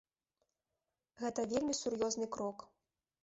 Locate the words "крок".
2.37-2.65